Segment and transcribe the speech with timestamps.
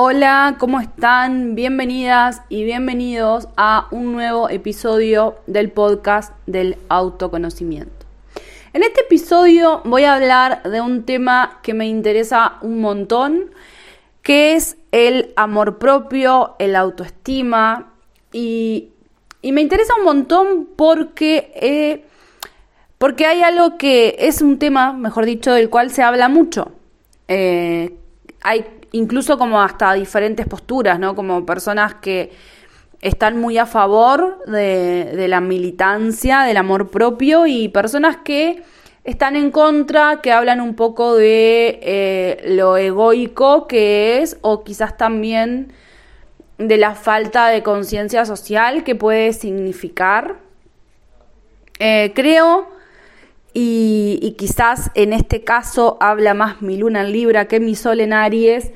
[0.00, 1.56] Hola, ¿cómo están?
[1.56, 8.06] Bienvenidas y bienvenidos a un nuevo episodio del podcast del autoconocimiento.
[8.72, 13.50] En este episodio voy a hablar de un tema que me interesa un montón,
[14.22, 17.92] que es el amor propio, el autoestima
[18.32, 18.90] y,
[19.42, 22.04] me interesa un montón porque, eh,
[22.98, 26.70] porque hay algo que es un tema, mejor dicho, del cual se habla mucho.
[27.26, 27.96] Eh,
[28.42, 31.14] hay incluso como hasta diferentes posturas, ¿no?
[31.14, 32.30] Como personas que
[33.00, 38.62] están muy a favor de, la militancia, del amor propio y personas que
[39.04, 44.96] están en contra, que hablan un poco de eh, lo egoico que es o quizás
[44.96, 45.72] también
[46.58, 50.36] de la falta de conciencia social que puede significar.
[51.78, 52.77] Eh, creo
[53.60, 58.12] y, quizás en este caso habla más mi luna en Libra que mi sol en
[58.12, 58.70] Aries,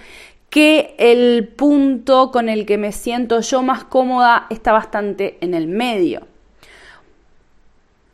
[0.50, 5.68] que el punto con el que me siento yo más cómoda está bastante en el
[5.68, 6.26] medio.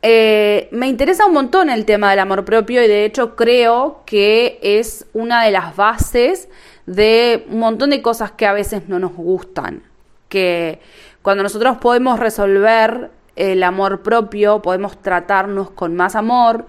[0.03, 4.59] Eh, me interesa un montón el tema del amor propio y de hecho creo que
[4.61, 6.49] es una de las bases
[6.85, 9.81] de un montón de cosas que a veces no nos gustan.
[10.29, 10.79] Que
[11.23, 13.09] cuando nosotros podemos resolver
[13.39, 16.65] el amor propio, podemos tratarnos con más amor.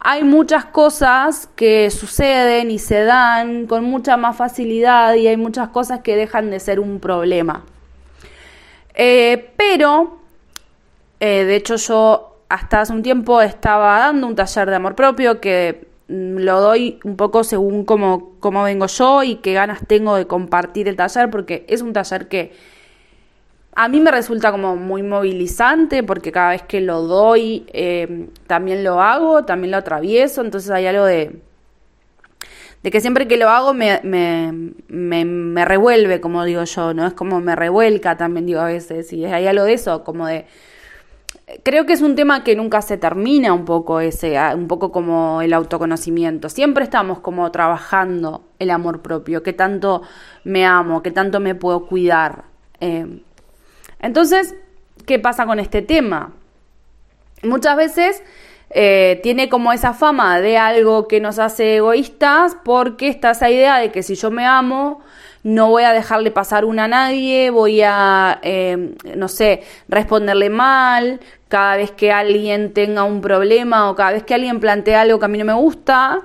[0.00, 5.68] Hay muchas cosas que suceden y se dan con mucha más facilidad y hay muchas
[5.68, 7.64] cosas que dejan de ser un problema.
[8.94, 10.18] Eh, pero,
[11.20, 15.40] eh, de hecho yo hasta hace un tiempo estaba dando un taller de amor propio
[15.40, 20.16] que mm, lo doy un poco según cómo, cómo vengo yo y qué ganas tengo
[20.16, 22.54] de compartir el taller porque es un taller que
[23.78, 28.82] a mí me resulta como muy movilizante porque cada vez que lo doy eh, también
[28.82, 31.42] lo hago, también lo atravieso, entonces hay algo de,
[32.82, 34.50] de que siempre que lo hago me, me,
[35.26, 37.06] me, revuelve, como digo yo, ¿no?
[37.06, 40.46] Es como me revuelca también, digo a veces, y hay algo de eso, como de...
[41.62, 44.90] Creo que es un tema que nunca se termina un poco ese, ah, un poco
[44.90, 46.48] como el autoconocimiento.
[46.48, 50.02] Siempre estamos como trabajando el amor propio, que tanto
[50.44, 52.44] me amo, que tanto me puedo cuidar.
[52.80, 53.20] Eh,
[54.00, 54.54] entonces,
[55.06, 56.32] ¿qué pasa con este tema?
[57.42, 58.22] Muchas veces
[58.70, 63.78] eh, tiene como esa fama de algo que nos hace egoístas porque está esa idea
[63.78, 65.00] de que si yo me amo,
[65.44, 71.20] no voy a dejarle pasar una a nadie, voy a, eh, no sé, responderle mal
[71.48, 75.24] cada vez que alguien tenga un problema o cada vez que alguien plantea algo que
[75.24, 76.22] a mí no me gusta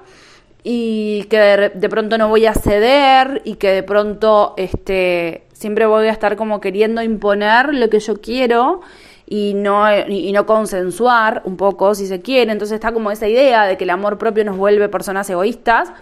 [0.63, 6.07] y que de, pronto no voy a ceder y que de pronto este, siempre voy
[6.07, 8.81] a estar como queriendo imponer lo que yo quiero
[9.27, 12.51] y no, y no consensuar un poco si se quiere.
[12.51, 15.93] Entonces está como esa idea de que el amor propio nos vuelve personas egoístas.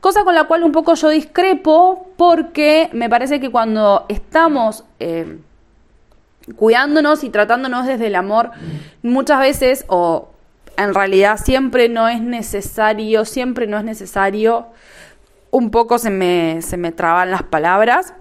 [0.00, 5.38] Cosa con la cual un poco yo discrepo porque me parece que cuando estamos eh,
[6.56, 8.50] cuidándonos y tratándonos desde el amor,
[9.02, 10.28] muchas veces, o
[10.76, 14.66] en realidad siempre no es necesario, siempre no es necesario,
[15.52, 18.12] un poco se me, se me traban las palabras,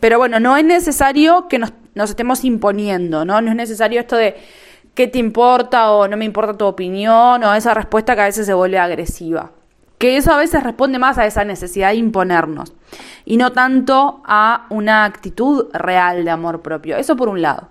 [0.00, 1.72] pero bueno, no es necesario que nos,
[2.10, 3.40] estemos imponiendo, ¿no?
[3.40, 4.36] No es necesario esto de
[4.94, 8.46] qué te importa o no me importa tu opinión o esa respuesta que a veces
[8.46, 9.52] se vuelve agresiva.
[9.98, 12.72] Que eso a veces responde más a esa necesidad de imponernos
[13.24, 16.96] y no tanto a una actitud real de amor propio.
[16.96, 17.68] Eso por un lado.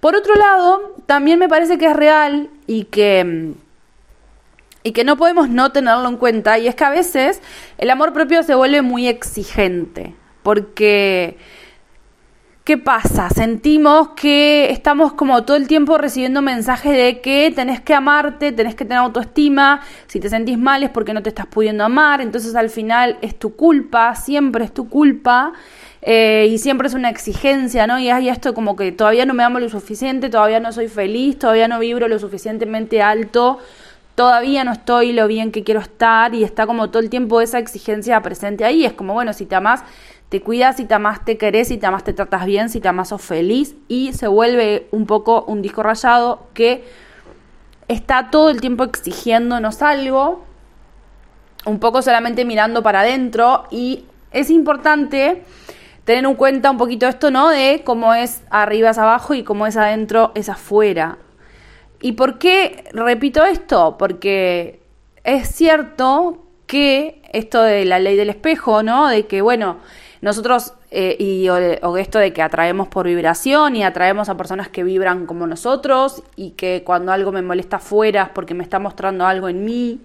[0.00, 3.54] Por otro lado, también me parece que es real y que
[4.84, 7.42] y que no podemos no tenerlo en cuenta y es que a veces
[7.76, 10.14] el amor propio se vuelve muy exigente
[10.48, 11.36] porque
[12.64, 13.28] ¿Qué pasa?
[13.28, 18.74] Sentimos que estamos como todo el tiempo recibiendo mensajes de que tenés que amarte, tenés
[18.74, 22.54] que tener autoestima, si te sentís mal es porque no te estás pudiendo amar, entonces
[22.54, 25.52] al final es tu culpa, siempre es tu culpa.
[26.00, 27.98] Eh, y siempre es una exigencia, ¿no?
[27.98, 31.38] Y hay esto como que todavía no me amo lo suficiente, todavía no soy feliz,
[31.38, 33.58] todavía no vibro lo suficientemente alto,
[34.18, 37.60] todavía no estoy lo bien que quiero estar y está como todo el tiempo esa
[37.60, 38.84] exigencia presente ahí.
[38.84, 39.84] Es como, bueno, si te amas,
[40.28, 42.88] te cuidas, si te amas, te querés, si te amas, te tratas bien, si te
[42.88, 46.84] amas, sos feliz y se vuelve un poco un disco rayado que
[47.88, 50.44] está todo el tiempo exigiéndonos algo,
[51.64, 55.44] un poco solamente mirando para adentro y es importante
[56.04, 57.48] tener en cuenta un poquito esto, ¿no?
[57.48, 61.18] De cómo es arriba es abajo y cómo es adentro es afuera.
[62.00, 63.96] ¿Y por qué repito esto?
[63.98, 64.80] Porque
[65.24, 69.08] es cierto que esto de la ley del espejo, ¿no?
[69.08, 69.78] De que, bueno,
[70.20, 74.82] nosotros, eh, y o, esto de que atraemos por vibración y atraemos a personas que
[74.82, 79.26] vibran como nosotros y que cuando algo me molesta afuera es porque me está mostrando
[79.26, 80.00] algo en mí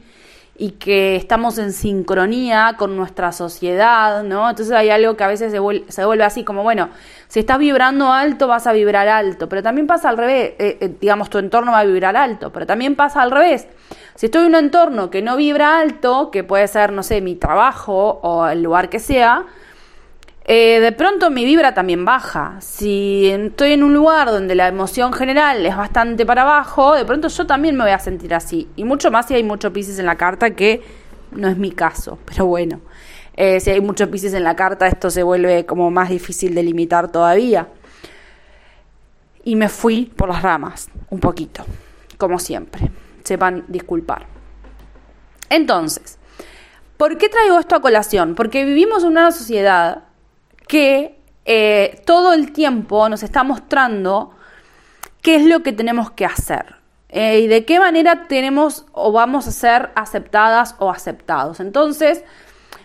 [0.56, 4.50] y que estamos en sincronía con nuestra sociedad, ¿no?
[4.50, 5.58] Entonces hay algo que a veces se
[6.06, 6.90] vuelve, así como, bueno,
[7.28, 10.96] si estás vibrando alto vas a vibrar alto, pero también pasa al revés, eh, eh,
[11.02, 13.68] digamos, tu entorno va a vibrar alto, pero también pasa al revés.
[14.14, 17.36] Si estoy en un entorno que no vibra alto, que puede ser, no sé, mi
[17.36, 19.46] trabajo o el lugar que sea,
[20.46, 22.58] eh, de pronto mi vibra también baja.
[22.60, 27.30] Si estoy en un lugar donde la emoción general es bastante para abajo, de pronto
[27.30, 28.68] yo también me voy a sentir así.
[28.76, 30.82] Y mucho más si hay muchos pises en la carta, que
[31.32, 32.82] no es mi caso, pero bueno.
[33.36, 36.64] Eh, si hay muchos pises en la carta, esto se vuelve como más difícil de
[36.64, 37.68] limitar todavía.
[39.46, 41.66] Y me fui por las ramas, un poquito,
[42.18, 42.92] como siempre.
[43.24, 44.28] Sepan disculpar.
[45.50, 46.18] Entonces,
[46.98, 48.36] ¿por qué traigo esto a colación?
[48.36, 50.04] Porque vivimos en una sociedad
[50.68, 54.32] que eh, todo el tiempo nos está mostrando
[55.22, 56.76] qué es lo que tenemos que hacer
[57.10, 61.60] eh, y de qué manera tenemos o vamos a ser aceptadas o aceptados.
[61.60, 62.24] Entonces,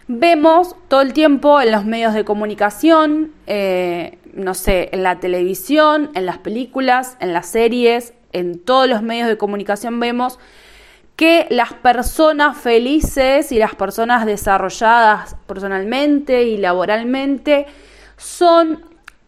[0.06, 6.10] vemos todo el tiempo en los medios de comunicación, eh, no sé, en la televisión,
[6.14, 10.38] en las películas, en las series, en todos los medios de comunicación vemos
[11.18, 17.66] que las personas felices y las personas desarrolladas personalmente y laboralmente
[18.16, 18.84] son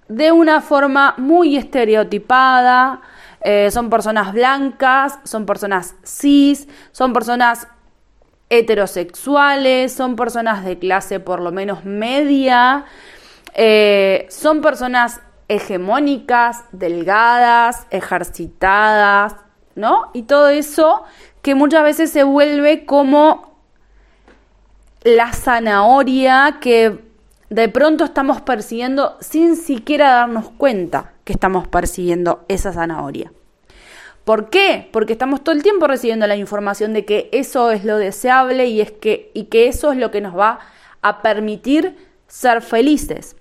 [0.06, 3.00] de una forma muy estereotipada,
[3.40, 7.66] eh, son personas blancas, son personas cis, son personas
[8.50, 12.84] heterosexuales, son personas de clase por lo menos media,
[13.54, 19.34] eh, son personas hegemónicas, delgadas, ejercitadas,
[19.74, 20.10] ¿no?
[20.12, 21.04] Y todo eso
[21.42, 23.56] que muchas veces se vuelve como
[25.02, 26.98] la zanahoria que
[27.48, 33.32] de pronto estamos persiguiendo sin siquiera darnos cuenta que estamos persiguiendo esa zanahoria.
[34.24, 34.88] ¿Por qué?
[34.92, 38.80] Porque estamos todo el tiempo recibiendo la información de que eso es lo deseable y,
[38.80, 40.60] es que, y que eso es lo que nos va
[41.02, 41.96] a permitir
[42.28, 43.36] ser felices.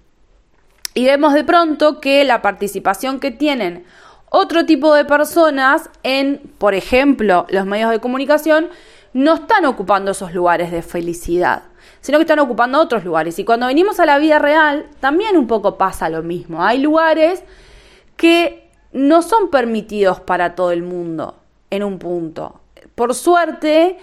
[0.93, 3.85] Y vemos de pronto que la participación que tienen
[4.29, 8.69] otro tipo de personas en, por ejemplo, los medios de comunicación,
[9.13, 11.63] no están ocupando esos lugares de felicidad,
[12.01, 13.39] sino que están ocupando otros lugares.
[13.39, 16.63] Y cuando venimos a la vida real, también un poco pasa lo mismo.
[16.63, 17.43] Hay lugares
[18.17, 21.35] que no son permitidos para todo el mundo
[21.71, 22.61] en un punto.
[22.95, 23.97] Por suerte,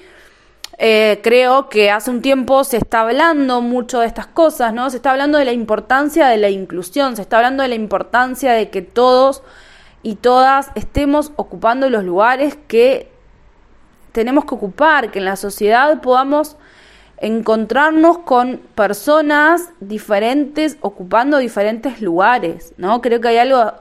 [0.78, 4.90] eh, creo que hace un tiempo se está hablando mucho de estas cosas, ¿no?
[4.90, 8.52] Se está hablando de la importancia de la inclusión, se está hablando de la importancia
[8.52, 9.42] de que todos
[10.02, 13.10] y todas estemos ocupando los lugares que
[14.12, 16.56] tenemos que ocupar, que en la sociedad podamos
[17.18, 23.00] encontrarnos con personas diferentes ocupando diferentes lugares, ¿no?
[23.00, 23.72] Creo que hay algo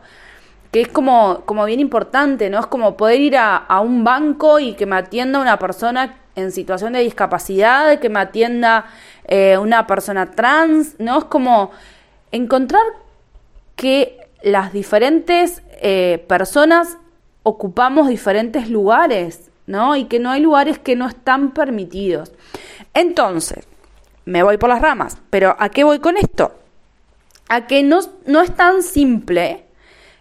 [0.71, 2.59] que es como, como bien importante, ¿no?
[2.59, 6.93] Es como poder ir a, un banco y que me atienda una persona en situación
[6.93, 8.85] de discapacidad, que me atienda
[9.25, 11.19] eh, una persona trans, ¿no?
[11.19, 11.71] Es como
[12.31, 12.83] encontrar
[13.77, 16.99] que las diferentes eh, personas
[17.41, 19.95] ocupamos diferentes lugares, ¿no?
[19.95, 22.31] Y que no hay lugares que no están permitidos.
[22.93, 23.67] Entonces,
[24.23, 26.53] me voy por las ramas, pero ¿a qué voy con esto?
[27.49, 29.65] A que no, no es tan simple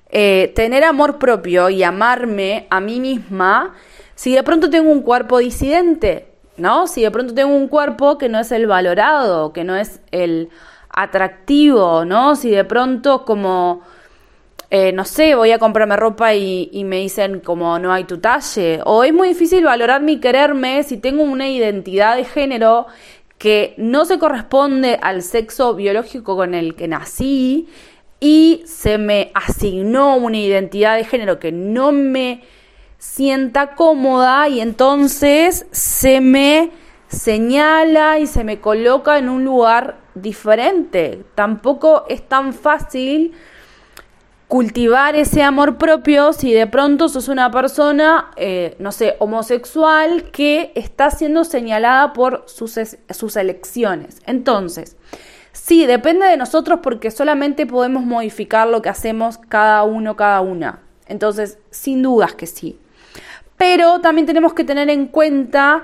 [0.08, 3.74] eh, tener amor propio y amarme a mí misma
[4.14, 6.86] si de pronto tengo un cuerpo disidente, ¿no?
[6.86, 10.48] Si de pronto tengo un cuerpo que no es el valorado, que no es el
[10.88, 12.36] atractivo, ¿no?
[12.36, 13.82] Si de pronto como
[14.76, 18.80] eh, no sé, voy a comprarme ropa y, me dicen como no hay tu talle.
[18.84, 22.88] O es muy difícil valorarme y quererme si tengo una identidad de género
[23.38, 27.68] que no se corresponde al sexo biológico con el que nací
[28.18, 32.42] y se me asignó una identidad de género que no me
[32.98, 36.72] sienta cómoda y entonces se me
[37.06, 41.22] señala y se me coloca en un lugar diferente.
[41.36, 43.34] Tampoco es tan fácil
[44.54, 50.70] cultivar ese amor propio si de pronto sos una persona, eh, no sé, homosexual que
[50.76, 52.78] está siendo señalada por sus,
[53.10, 54.22] sus elecciones.
[54.26, 54.96] Entonces,
[55.50, 60.82] sí, depende de nosotros porque solamente podemos modificar lo que hacemos cada uno, cada una.
[61.08, 62.78] Entonces, sin dudas que sí.
[63.56, 65.82] Pero también tenemos que tener en cuenta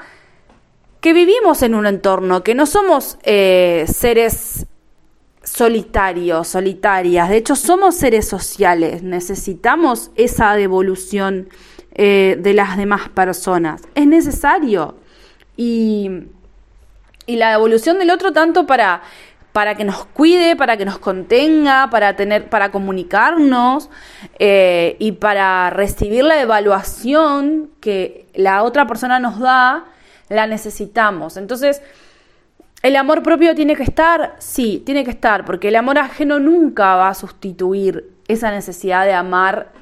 [1.01, 4.69] que vivimos en un entorno, que no somos eh, seres
[5.43, 7.29] solitarios, solitarias.
[7.29, 11.49] De hecho, somos seres sociales, necesitamos esa devolución
[11.93, 13.83] eh, de las demás personas.
[13.95, 14.97] Es necesario.
[15.57, 16.11] Y,
[17.27, 19.03] y la devolución del otro tanto para,
[19.53, 23.91] para que nos cuide, para que nos contenga, para tener, para comunicarnos
[24.39, 29.87] eh, y para recibir la evaluación que la otra persona nos da
[30.31, 31.37] la necesitamos.
[31.37, 31.83] Entonces,
[32.83, 34.37] ¿el amor propio tiene que estar?
[34.39, 39.13] Sí, tiene que estar, porque el amor ajeno nunca va a sustituir esa necesidad de
[39.13, 39.73] amar,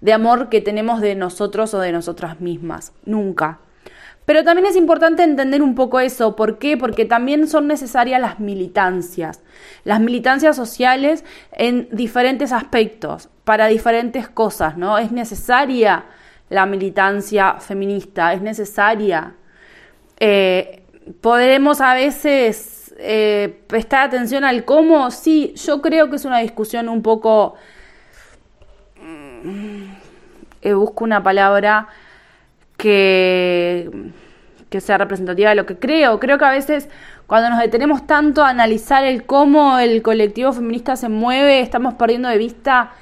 [0.00, 2.92] de amor que tenemos de nosotros o de nosotras mismas.
[3.04, 3.58] Nunca.
[4.24, 6.34] Pero también es importante entender un poco eso.
[6.34, 6.76] ¿Por qué?
[6.76, 9.42] Porque también son necesarias las militancias.
[9.84, 14.96] Las militancias sociales en diferentes aspectos, para diferentes cosas, ¿no?
[14.96, 16.04] Es necesaria
[16.48, 19.34] la militancia feminista, es necesaria.
[20.18, 20.83] Eh,
[21.20, 25.10] podremos a veces eh, prestar atención al cómo.
[25.10, 27.54] Sí, yo creo que es una discusión un poco.
[29.00, 29.84] Mm,
[30.62, 31.88] eh, busco una palabra
[32.76, 33.90] que,
[34.70, 36.18] que sea representativa de lo que creo.
[36.20, 36.88] Creo que a veces
[37.26, 42.28] cuando nos detenemos tanto a analizar el cómo el colectivo feminista se mueve, estamos perdiendo
[42.28, 42.92] de vista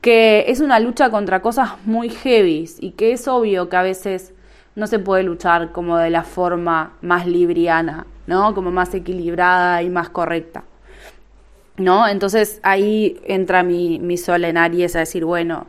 [0.00, 4.32] que es una lucha contra cosas muy heavy y que es obvio que a veces
[4.74, 8.54] no se puede luchar como de la forma más libriana, ¿no?
[8.54, 10.64] Como más equilibrada y más correcta.
[11.76, 12.06] ¿No?
[12.06, 15.66] Entonces ahí entra mi, mi sol en Aries a decir, bueno,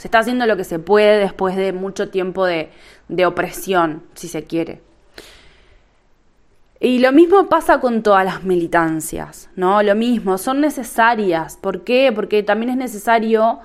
[0.00, 2.70] se está haciendo lo que se puede después de mucho tiempo de,
[3.26, 4.80] opresión, si se quiere.
[6.80, 9.82] Y lo mismo pasa con todas las militancias, ¿no?
[9.82, 11.58] Lo mismo, son necesarias.
[11.60, 12.12] ¿Por qué?
[12.14, 13.58] Porque también es necesario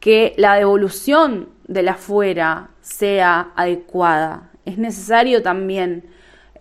[0.00, 4.50] que la devolución de la fuera sea adecuada.
[4.64, 6.04] Es necesario también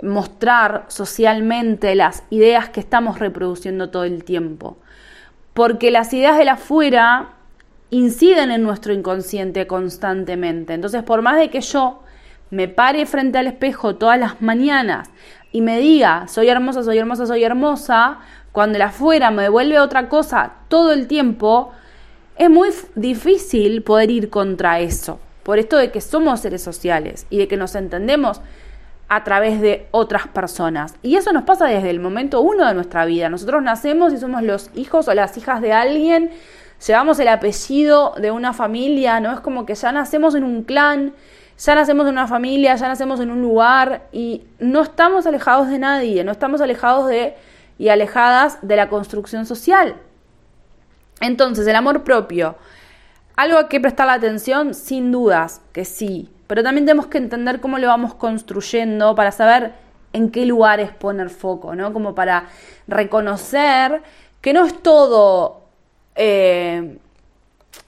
[0.04, 4.78] mostrar socialmente las ideas que estamos reproduciendo todo el tiempo.
[5.56, 7.30] Porque las ideas de la fuera
[7.90, 10.76] inciden en nuestro inconsciente constantemente.
[10.76, 12.04] Entonces, por más de que yo
[12.52, 15.10] me pare frente al espejo todas las mañanas
[15.52, 18.20] y me diga, soy hermosa, soy hermosa, soy hermosa,
[18.52, 21.72] cuando el afuera me devuelve otra cosa todo el tiempo,
[22.40, 25.20] es muy difícil poder ir contra eso.
[25.44, 28.42] Por esto de que somos seres sociales y de que nos entendemos
[29.10, 30.96] a través de otras personas.
[31.02, 33.30] Y eso nos pasa desde el momento uno de nuestra vida.
[33.30, 36.32] Nosotros nacemos y somos los hijos o las hijas de alguien
[36.86, 39.34] llevamos el apellido de una familia, ¿no?
[39.34, 41.14] Es como que ya nacemos en un clan,
[41.58, 45.80] ya nacemos en una familia, ya nacemos en un lugar y no estamos alejados de
[45.80, 47.36] nadie, no estamos alejados de
[47.78, 49.96] y alejadas de la construcción social.
[51.22, 52.56] Entonces, el amor propio,
[53.36, 57.60] algo a que prestar la atención, sin dudas que sí, pero también tenemos que entender
[57.60, 59.74] cómo lo vamos construyendo para saber
[60.14, 61.94] en qué lugares poner foco, ¿no?
[61.94, 62.48] Como para
[62.88, 64.02] reconocer
[64.42, 65.62] que no es todo
[66.16, 66.98] eh,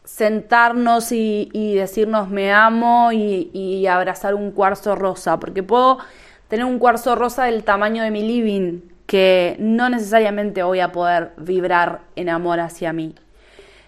[0.04, 6.00] sentarnos y, decirnos me amo y, abrazar un cuarzo rosa, porque puedo
[6.48, 11.34] tener un cuarzo rosa del tamaño de mi living, que no necesariamente voy a poder
[11.36, 13.13] vibrar en amor hacia mí.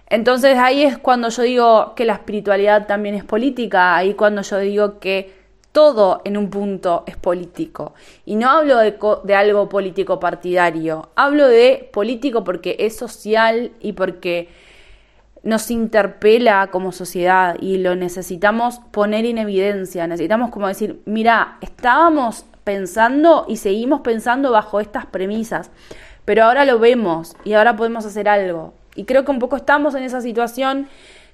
[0.09, 4.57] Entonces ahí es cuando yo digo que la espiritualidad también es política, ahí cuando yo
[4.57, 5.33] digo que
[5.71, 7.93] todo en un punto es político.
[8.25, 13.93] Y no hablo de, de, algo político partidario, hablo de político porque es social y
[13.93, 14.49] porque
[15.41, 20.05] nos interpela como sociedad y lo necesitamos poner en evidencia.
[20.05, 25.71] Necesitamos como decir, mira, estábamos pensando y seguimos pensando bajo estas premisas,
[26.25, 28.73] pero ahora lo vemos y ahora podemos hacer algo.
[28.95, 30.87] Y creo que un poco estamos en esa situación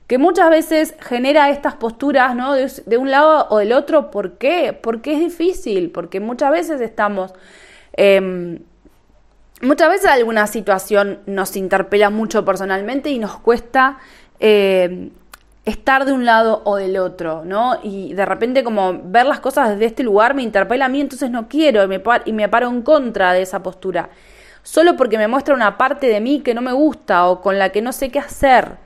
[0.09, 2.53] que muchas veces genera estas posturas, ¿no?
[2.53, 4.09] De, un lado o del otro.
[4.09, 4.73] ¿Por qué?
[4.73, 7.31] Porque es difícil, porque muchas veces estamos...
[7.93, 8.59] Em,
[9.61, 13.99] muchas veces alguna situación nos interpela mucho personalmente y nos cuesta
[14.39, 15.11] em,
[15.65, 17.79] estar de un lado o del otro, ¿no?
[17.83, 21.29] Y de repente como ver las cosas desde este lugar me interpela a mí, entonces
[21.29, 24.09] no quiero y me, y me paro en contra de esa postura.
[24.63, 27.69] Solo porque me muestra una parte de mí que no me gusta o con la
[27.69, 28.77] que no sé qué hacer.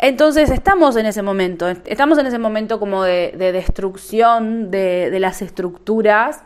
[0.00, 6.42] Entonces estamos en ese momento, estamos en ese momento como de, destrucción de, las estructuras,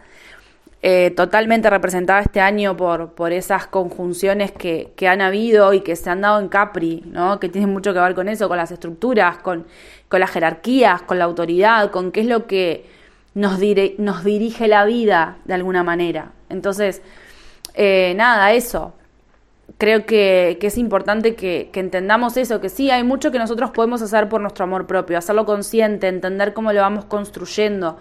[0.80, 6.08] eh, totalmente representada este año por, por esas conjunciones que, han habido y que se
[6.10, 7.40] han dado en Capri, ¿no?
[7.40, 9.66] que tienen mucho que ver con eso, con las estructuras, con,
[10.08, 12.86] con las jerarquías, con la autoridad, con qué es lo que
[13.34, 13.58] nos,
[13.98, 16.32] nos dirige la vida de alguna manera.
[16.48, 17.02] Entonces,
[17.74, 18.94] eh, nada, eso,
[19.78, 24.28] creo que, es importante que, entendamos eso, que sí, hay mucho que nosotros podemos hacer
[24.28, 27.98] por nuestro amor propio, hacerlo consciente, entender cómo lo vamos construyendo,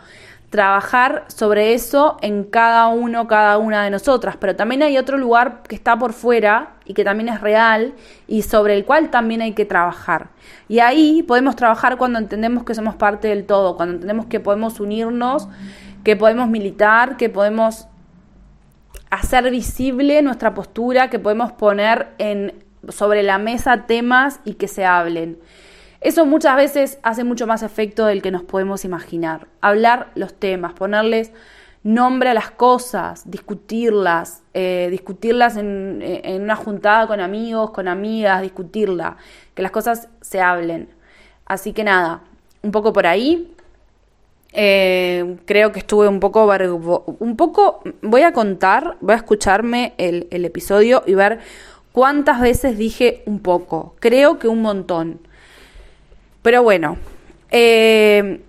[0.50, 5.62] trabajar sobre eso en cada uno, cada una de nosotras, pero también hay otro lugar
[5.68, 7.94] que está por fuera y que también es real
[8.28, 10.30] y sobre el cual también hay que trabajar.
[10.70, 14.80] Y ahí podemos trabajar cuando entendemos que somos parte del todo, cuando entendemos que podemos
[14.80, 15.50] unirnos,
[16.04, 17.88] que podemos militar, que podemos
[19.10, 22.54] hacer visible nuestra postura, que podemos poner en,
[22.88, 25.38] sobre la mesa temas y que se hablen.
[26.02, 29.48] Eso muchas veces hace mucho más efecto del que nos podemos imaginar.
[29.62, 31.32] Hablar los temas, ponerles
[31.84, 38.42] nombre a las cosas, discutirlas, eh, discutirlas en, en, una juntada con amigos, con amigas,
[38.42, 39.18] discutirla,
[39.54, 40.90] que las cosas se hablen.
[41.46, 42.22] Así que nada,
[42.62, 43.54] un poco por ahí.
[44.54, 46.50] Eh, creo que estuve un poco,
[47.20, 51.40] un poco, voy a contar, voy a escucharme el, el episodio y ver
[51.92, 53.96] cuántas veces dije un poco.
[54.00, 55.27] Creo que un montón.
[56.48, 56.98] Pero bueno,
[57.52, 58.40] eh,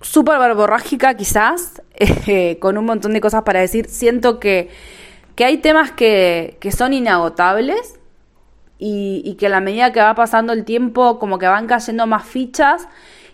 [0.00, 3.88] súper verborrágica quizás, eh, con un montón de cosas para decir.
[3.88, 4.68] Siento que,
[5.36, 8.00] que hay temas que, que son inagotables
[8.80, 12.04] y, y, que a la medida que va pasando el tiempo como que van cayendo
[12.08, 12.88] más fichas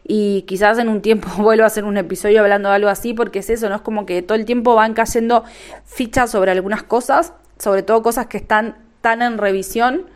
[0.05, 3.38] y quizás en un tiempo vuelva a hacer un episodio hablando de algo así porque
[3.38, 3.76] es eso, ¿no?
[3.76, 5.43] Es como que todo el tiempo van cayendo
[5.87, 10.14] fichas sobre algunas cosas, sobre todo cosas que están tan en revisión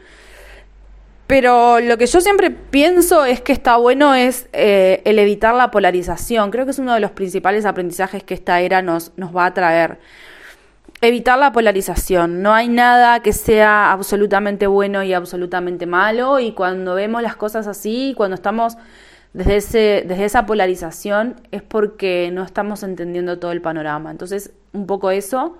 [1.31, 5.71] pero lo que yo siempre pienso es que está bueno es eh, el evitar la
[5.71, 6.51] polarización.
[6.51, 9.55] Creo que es uno de los principales aprendizajes que esta era nos, nos va a
[9.55, 10.01] traer.
[11.01, 12.43] Evitar la polarización.
[12.43, 16.41] No hay nada que sea absolutamente bueno y absolutamente malo.
[16.41, 18.77] Y cuando vemos las cosas así, cuando estamos
[19.33, 24.11] desde, ese, desde esa polarización, es porque no estamos entendiendo todo el panorama.
[24.11, 25.59] Entonces, un poco eso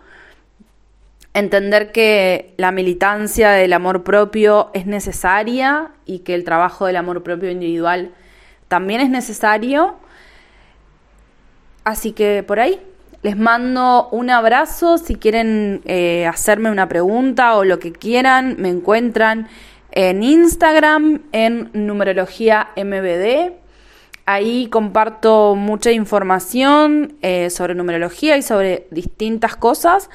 [1.35, 7.23] entender que la militancia del amor propio es necesaria y que el trabajo del amor
[7.23, 8.13] propio individual
[8.69, 9.97] también es necesario.
[11.85, 12.81] Así que por ahí
[13.23, 14.99] les mando un abrazo.
[14.99, 19.49] Si quieren eh, hacerme una pregunta o lo que quieran, me encuentran
[19.93, 23.53] en Instagram en numerología MBD.
[24.27, 30.09] Ahí comparto mucha información eh, sobre numerología y sobre distintas cosas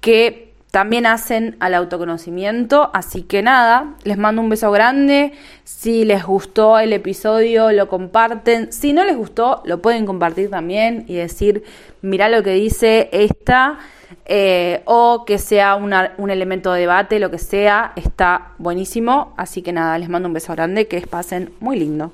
[0.00, 0.43] que
[0.74, 2.90] también hacen al autoconocimiento.
[2.94, 5.32] Así que nada, les mando un beso grande.
[5.62, 8.72] Si les gustó el episodio, lo comparten.
[8.72, 11.62] Si no les gustó, lo pueden compartir también y decir,
[12.02, 13.78] mira lo que dice esta.
[14.26, 19.32] Eh, o que sea un elemento de debate, lo que sea, está buenísimo.
[19.36, 22.10] Así que nada, les mando un beso grande, que pasen muy lindo.